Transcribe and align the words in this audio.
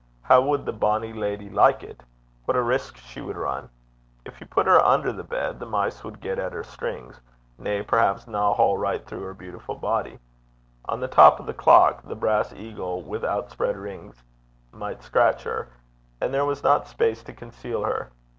How 0.23 0.41
would 0.41 0.65
the 0.65 0.73
bonny 0.73 1.13
leddy 1.13 1.47
like 1.47 1.83
it? 1.83 2.01
What 2.45 2.57
a 2.57 2.61
risk 2.63 2.97
she 2.97 3.21
would 3.21 3.37
run! 3.37 3.69
If 4.25 4.37
he 4.37 4.45
put 4.45 4.65
her 4.65 4.83
under 4.83 5.13
the 5.13 5.23
bed, 5.23 5.59
the 5.59 5.67
mice 5.67 6.03
would 6.03 6.19
get 6.19 6.39
at 6.39 6.53
her 6.53 6.63
strings 6.63 7.21
nay, 7.59 7.83
perhaps, 7.83 8.25
knaw 8.27 8.49
a 8.49 8.53
hole 8.55 8.79
right 8.79 9.05
through 9.05 9.21
her 9.21 9.35
beautiful 9.35 9.75
body. 9.75 10.17
On 10.85 10.99
the 11.01 11.07
top 11.07 11.39
of 11.39 11.45
the 11.45 11.53
clock, 11.53 12.01
the 12.01 12.15
brass 12.15 12.51
eagle 12.51 13.03
with 13.03 13.23
outspread 13.23 13.79
wings 13.79 14.23
might 14.71 15.03
scratch 15.03 15.43
her, 15.43 15.69
and 16.19 16.33
there 16.33 16.45
was 16.45 16.63
not 16.63 16.87
space 16.87 17.21
to 17.25 17.33
conceal 17.33 17.83
her. 17.83 18.11